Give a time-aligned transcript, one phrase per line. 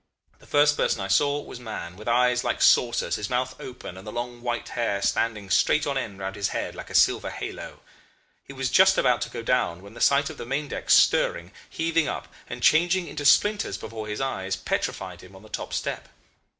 [0.39, 4.07] The first person I saw was Mahon, with eyes like saucers, his mouth open, and
[4.07, 7.81] the long white hair standing straight on end round his head like a silver halo.
[8.43, 11.51] He was just about to go down when the sight of the main deck stirring,
[11.69, 16.09] heaving up, and changing into splinters before his eyes, petrified him on the top step.